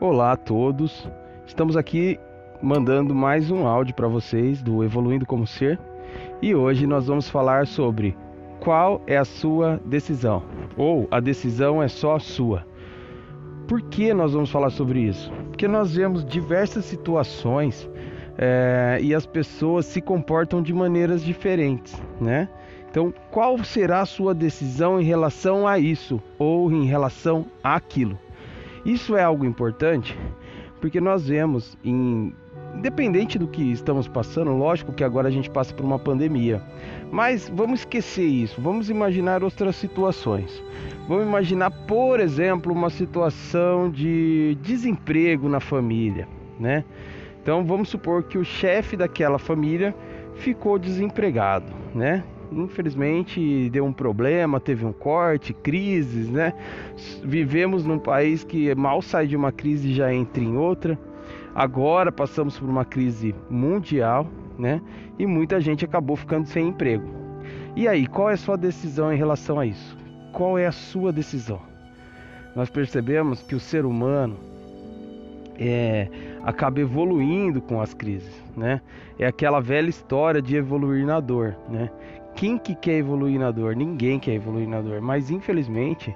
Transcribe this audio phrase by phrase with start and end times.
[0.00, 1.06] Olá a todos.
[1.46, 2.18] Estamos aqui
[2.62, 5.78] mandando mais um áudio para vocês do Evoluindo como Ser.
[6.40, 8.16] E hoje nós vamos falar sobre
[8.60, 10.42] qual é a sua decisão
[10.74, 12.66] ou a decisão é só sua.
[13.68, 15.30] Por que nós vamos falar sobre isso?
[15.50, 17.86] Porque nós vemos diversas situações
[18.38, 22.48] é, e as pessoas se comportam de maneiras diferentes, né?
[22.90, 28.18] Então, qual será a sua decisão em relação a isso ou em relação àquilo?
[28.84, 30.16] Isso é algo importante
[30.80, 32.34] porque nós vemos, em,
[32.74, 36.62] independente do que estamos passando, lógico que agora a gente passa por uma pandemia,
[37.12, 40.62] mas vamos esquecer isso, vamos imaginar outras situações.
[41.06, 46.28] Vamos imaginar, por exemplo, uma situação de desemprego na família,
[46.58, 46.84] né?
[47.42, 49.94] Então vamos supor que o chefe daquela família
[50.36, 52.22] ficou desempregado, né?
[52.52, 56.52] Infelizmente deu um problema, teve um corte, crises, né?
[57.22, 60.98] Vivemos num país que mal sai de uma crise e já entra em outra.
[61.54, 64.26] Agora passamos por uma crise mundial,
[64.58, 64.80] né?
[65.18, 67.08] E muita gente acabou ficando sem emprego.
[67.76, 69.96] E aí, qual é a sua decisão em relação a isso?
[70.32, 71.60] Qual é a sua decisão?
[72.54, 74.36] Nós percebemos que o ser humano
[75.58, 76.08] é,
[76.42, 78.80] acaba evoluindo com as crises, né?
[79.18, 81.90] É aquela velha história de evoluir na dor, né?
[82.36, 83.74] Quem que quer evoluir na dor?
[83.74, 86.14] Ninguém quer evoluir na dor, mas infelizmente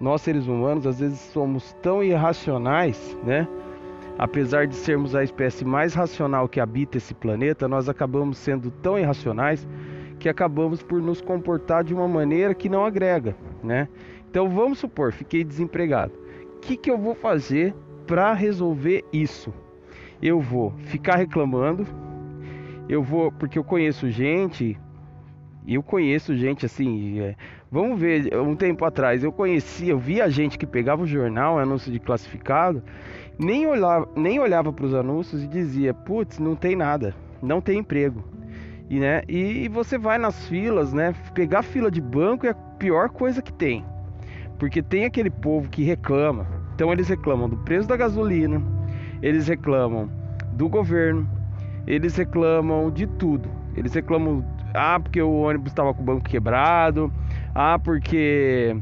[0.00, 3.46] nós seres humanos às vezes somos tão irracionais, né?
[4.18, 8.98] Apesar de sermos a espécie mais racional que habita esse planeta, nós acabamos sendo tão
[8.98, 9.66] irracionais
[10.18, 13.88] que acabamos por nos comportar de uma maneira que não agrega, né?
[14.28, 16.12] Então vamos supor, fiquei desempregado.
[16.56, 17.72] O que, que eu vou fazer
[18.06, 19.52] para resolver isso?
[20.22, 21.86] Eu vou ficar reclamando,
[22.88, 24.78] eu vou, porque eu conheço gente
[25.66, 27.20] eu conheço gente assim.
[27.20, 27.34] É,
[27.70, 31.90] vamos ver, um tempo atrás eu conhecia, eu via gente que pegava o jornal, anúncio
[31.90, 32.82] de classificado,
[33.38, 37.78] nem olhava, nem olhava para os anúncios e dizia: putz, não tem nada, não tem
[37.78, 38.22] emprego.
[38.90, 41.14] E, né, e você vai nas filas, né?
[41.32, 43.82] Pegar fila de banco é a pior coisa que tem.
[44.58, 46.46] Porque tem aquele povo que reclama.
[46.74, 48.60] Então eles reclamam do preço da gasolina,
[49.24, 50.10] eles reclamam
[50.52, 51.26] do governo,
[51.86, 53.48] eles reclamam de tudo.
[53.74, 57.10] Eles reclamam ah, porque o ônibus estava com o banco quebrado.
[57.54, 58.76] Ah, porque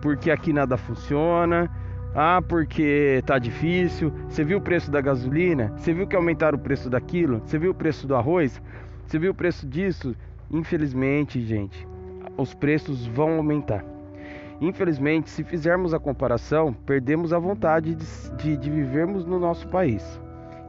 [0.00, 1.68] porque aqui nada funciona.
[2.14, 4.12] Ah, porque tá difícil.
[4.28, 5.72] Você viu o preço da gasolina?
[5.76, 7.42] Você viu que aumentaram o preço daquilo?
[7.44, 8.62] Você viu o preço do arroz?
[9.04, 10.14] Você viu o preço disso?
[10.52, 11.84] Infelizmente, gente,
[12.36, 13.84] os preços vão aumentar.
[14.60, 18.06] Infelizmente, se fizermos a comparação, perdemos a vontade de,
[18.36, 20.20] de, de vivermos no nosso país.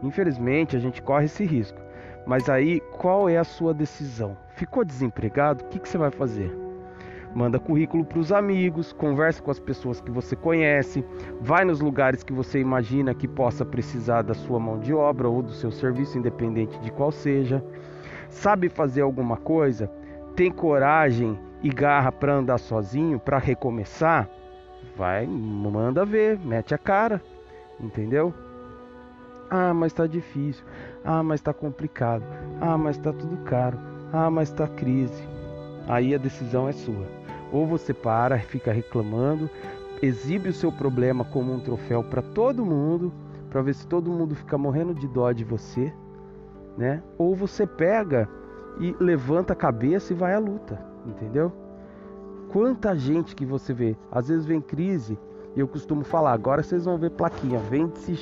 [0.01, 1.79] Infelizmente, a gente corre esse risco.
[2.25, 4.35] Mas aí, qual é a sua decisão?
[4.55, 5.63] Ficou desempregado?
[5.63, 6.65] O que, que você vai fazer?
[7.35, 11.03] Manda currículo para os amigos, conversa com as pessoas que você conhece,
[11.41, 15.41] vai nos lugares que você imagina que possa precisar da sua mão de obra ou
[15.41, 17.61] do seu serviço, independente de qual seja.
[18.29, 19.91] Sabe fazer alguma coisa?
[20.35, 24.29] Tem coragem e garra para andar sozinho, para recomeçar?
[24.97, 27.21] Vai, manda ver, mete a cara,
[27.79, 28.33] entendeu?
[29.49, 30.65] Ah, mas está difícil.
[31.05, 32.23] Ah, mas está complicado.
[32.59, 33.77] Ah, mas está tudo caro.
[34.11, 35.23] Ah, mas está crise.
[35.87, 37.07] Aí a decisão é sua.
[37.53, 39.49] Ou você para, fica reclamando,
[40.01, 43.13] exibe o seu problema como um troféu para todo mundo,
[43.49, 45.93] para ver se todo mundo fica morrendo de dó de você,
[46.77, 47.01] né?
[47.17, 48.27] Ou você pega
[48.79, 51.51] e levanta a cabeça e vai à luta, entendeu?
[52.51, 55.17] Quanta gente que você vê, às vezes vem crise,
[55.55, 58.17] e eu costumo falar, agora vocês vão ver plaquinha, vende-se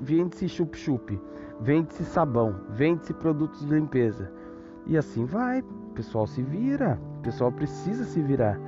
[0.00, 1.18] vende chup-chup,
[1.60, 4.30] vende-se sabão, vende-se produtos de limpeza.
[4.86, 8.60] E assim vai, o pessoal se vira, o pessoal precisa se virar.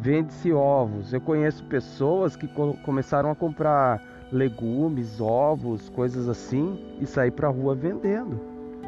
[0.00, 1.12] Vende-se ovos.
[1.12, 2.48] Eu conheço pessoas que
[2.84, 4.02] começaram a comprar
[4.32, 8.40] legumes, ovos, coisas assim e sair para rua vendendo.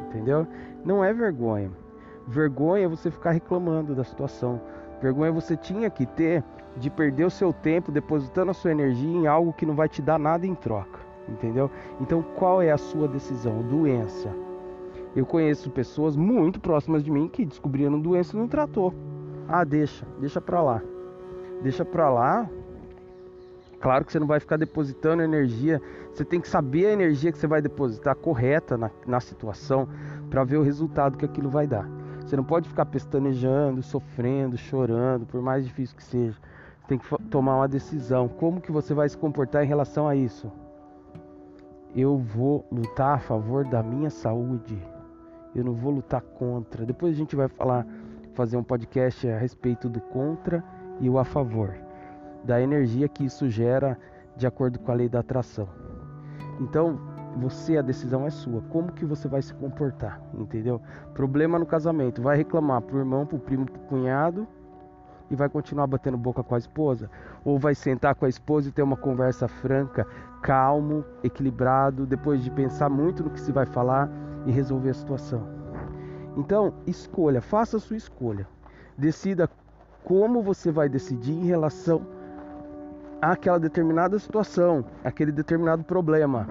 [0.09, 0.47] Entendeu?
[0.87, 1.69] Não é vergonha.
[2.29, 4.61] Vergonha é você ficar reclamando da situação.
[5.03, 6.45] Vergonha você tinha que ter
[6.77, 10.01] de perder o seu tempo depositando a sua energia em algo que não vai te
[10.01, 11.69] dar nada em troca, entendeu?
[12.01, 13.63] Então, qual é a sua decisão?
[13.63, 14.33] Doença.
[15.17, 18.95] Eu conheço pessoas muito próximas de mim que descobriram doença e não tratou.
[19.49, 20.81] Ah, deixa, deixa pra lá.
[21.63, 22.49] Deixa pra lá.
[23.81, 25.81] Claro que você não vai ficar depositando energia.
[26.13, 29.89] Você tem que saber a energia que você vai depositar correta na, na situação
[30.31, 31.89] para ver o resultado que aquilo vai dar.
[32.21, 36.37] Você não pode ficar pestanejando, sofrendo, chorando, por mais difícil que seja.
[36.81, 38.29] Você tem que tomar uma decisão.
[38.29, 40.51] Como que você vai se comportar em relação a isso?
[41.95, 44.77] Eu vou lutar a favor da minha saúde.
[45.55, 46.85] Eu não vou lutar contra.
[46.85, 47.87] Depois a gente vai falar,
[48.35, 50.63] fazer um podcast a respeito do contra
[51.01, 51.75] e o a favor,
[52.45, 53.99] da energia que isso gera
[54.37, 55.69] de acordo com a lei da atração.
[56.61, 56.99] Então,
[57.37, 58.63] você a decisão é sua.
[58.71, 60.81] Como que você vai se comportar, entendeu?
[61.15, 64.47] Problema no casamento, vai reclamar pro irmão, pro primo, pro cunhado
[65.31, 67.11] e vai continuar batendo boca com a esposa?
[67.45, 70.07] Ou vai sentar com a esposa e ter uma conversa franca,
[70.43, 74.11] calmo, equilibrado, depois de pensar muito no que se vai falar
[74.47, 75.47] e resolver a situação?
[76.37, 78.47] Então, escolha, faça a sua escolha.
[78.97, 79.49] Decida
[80.05, 82.07] como você vai decidir em relação
[83.21, 86.47] àquela determinada situação, aquele determinado problema.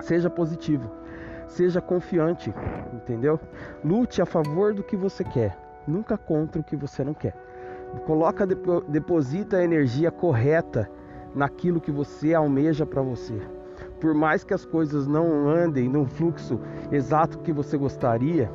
[0.00, 0.90] Seja positivo,
[1.46, 2.52] seja confiante,
[2.92, 3.38] entendeu?
[3.84, 5.56] Lute a favor do que você quer,
[5.86, 7.34] nunca contra o que você não quer.
[8.06, 10.88] Coloca, deposita a energia correta
[11.34, 13.40] naquilo que você almeja para você.
[14.00, 16.58] Por mais que as coisas não andem no fluxo
[16.90, 18.50] exato que você gostaria,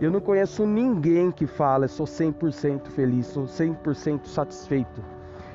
[0.00, 5.02] eu não conheço ninguém que fala, sou 100% feliz, sou 100% satisfeito.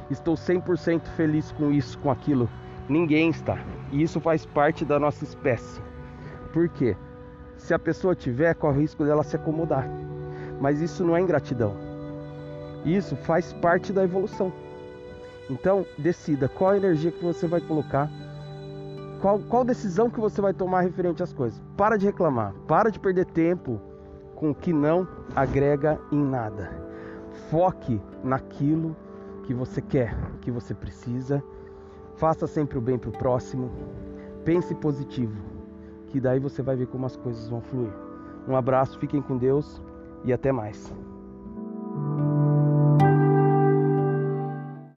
[0.10, 2.50] Estou 100% feliz com isso, com aquilo.
[2.90, 3.60] Ninguém está.
[3.92, 5.80] E isso faz parte da nossa espécie.
[6.52, 6.98] Por quê?
[7.56, 9.88] Se a pessoa tiver, corre o risco dela se acomodar.
[10.60, 11.76] Mas isso não é ingratidão.
[12.84, 14.52] Isso faz parte da evolução.
[15.50, 18.10] Então, decida qual energia que você vai colocar,
[19.22, 21.62] qual, qual decisão que você vai tomar referente às coisas.
[21.76, 23.80] Para de reclamar, para de perder tempo
[24.36, 26.72] com o que não agrega em nada.
[27.50, 28.96] Foque naquilo
[29.44, 31.44] que você quer, que você precisa.
[32.20, 33.72] Faça sempre o bem para o próximo.
[34.44, 35.42] Pense positivo,
[36.08, 37.94] que daí você vai ver como as coisas vão fluir.
[38.46, 39.82] Um abraço, fiquem com Deus
[40.26, 40.94] e até mais.